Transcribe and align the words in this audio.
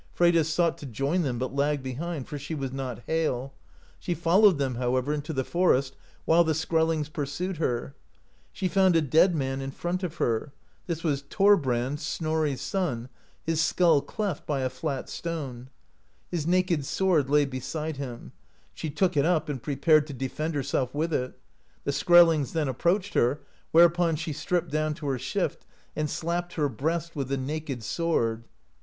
Freydis 0.15 0.49
sought 0.51 0.79
to 0.79 0.87
join 0.87 1.21
them, 1.21 1.37
but 1.37 1.53
lagged 1.55 1.83
behind, 1.83 2.27
for 2.27 2.39
she 2.39 2.55
was 2.55 2.73
not 2.73 3.03
hale; 3.05 3.53
she 3.99 4.15
fol 4.15 4.39
lowed 4.41 4.57
them, 4.57 4.73
however, 4.81 5.13
into 5.13 5.31
the 5.31 5.43
forest, 5.43 5.95
while 6.25 6.43
the 6.43 6.55
Skrell 6.55 6.91
ings 6.91 7.07
pursued 7.07 7.57
her; 7.57 7.93
she 8.51 8.67
found 8.67 8.95
a 8.95 9.01
dead 9.03 9.35
man 9.35 9.61
in 9.61 9.69
front 9.69 10.01
of 10.01 10.15
her; 10.15 10.53
this 10.87 11.03
was 11.03 11.21
Thorbrand, 11.21 11.99
Snorri's 11.99 12.61
son, 12.61 13.09
his 13.43 13.61
skull 13.61 14.01
cleft 14.01 14.47
by 14.47 14.61
a 14.61 14.71
flat 14.71 15.07
stone; 15.07 15.69
his 16.31 16.47
naked 16.47 16.83
sword 16.83 17.29
lay 17.29 17.45
beside 17.45 17.97
him; 17.97 18.31
she 18.73 18.89
took 18.89 19.15
it 19.15 19.23
up, 19.23 19.49
and 19.49 19.61
prepared 19.61 20.07
to 20.07 20.13
defend 20.13 20.55
herself 20.55 20.95
with 20.95 21.13
it. 21.13 21.37
The 21.83 21.91
Skrellings 21.91 22.53
then 22.53 22.67
approached 22.67 23.13
her, 23.13 23.41
whereupon 23.71 24.15
she 24.15 24.33
stripped 24.33 24.71
down 24.71 24.95
her 24.95 25.19
shift, 25.19 25.63
and 25.95 26.09
slapped 26.09 26.53
her 26.53 26.69
breast 26.69 27.15
with 27.15 27.27
the 27.27 27.37
naked 27.37 27.83
sword. 27.83 28.45